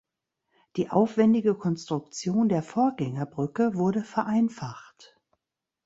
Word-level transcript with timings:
Die 0.77 0.89
aufwendige 0.89 1.53
Konstruktion 1.53 2.49
der 2.49 2.63
Vorgängerbrücke 2.63 3.75
wurde 3.75 4.03
vereinfacht. 4.03 5.15